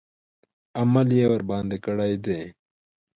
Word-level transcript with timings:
عمل 0.79 1.09
یې 1.17 1.25
ورباندې 1.31 1.77
کړی 1.85 2.13
دی. 2.25 2.41